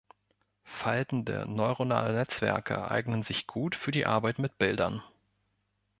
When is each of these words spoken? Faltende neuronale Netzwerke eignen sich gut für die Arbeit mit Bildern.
Faltende 0.65 1.45
neuronale 1.47 2.15
Netzwerke 2.15 2.89
eignen 2.89 3.21
sich 3.21 3.45
gut 3.45 3.75
für 3.75 3.91
die 3.91 4.07
Arbeit 4.07 4.39
mit 4.39 4.57
Bildern. 4.57 5.03